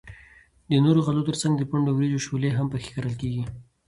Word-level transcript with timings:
د 0.69 0.71
نورو 0.85 0.99
غلو 1.07 1.21
تر 1.29 1.35
څنگ 1.41 1.53
د 1.57 1.61
پنډو 1.69 1.91
وریجو 1.93 2.23
شولې 2.25 2.49
هم 2.57 2.67
پکښی 2.71 2.91
کرل 2.95 3.13
کیږي. 3.21 3.43